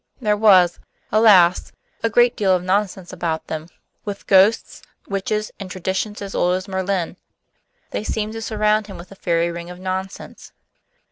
There 0.19 0.35
was, 0.35 0.79
alas! 1.11 1.71
a 2.01 2.09
great 2.09 2.35
deal 2.35 2.55
of 2.55 2.63
nonsense 2.63 3.13
about 3.13 3.45
them; 3.45 3.67
with 4.03 4.25
ghosts, 4.25 4.81
witches, 5.07 5.51
and 5.59 5.69
traditions 5.69 6.23
as 6.23 6.33
old 6.33 6.55
as 6.57 6.67
Merlin, 6.67 7.17
they 7.91 8.03
seemed 8.03 8.33
to 8.33 8.41
surround 8.41 8.87
him 8.87 8.97
with 8.97 9.11
a 9.11 9.15
fairy 9.15 9.51
ring 9.51 9.69
of 9.69 9.77
nonsense. 9.79 10.53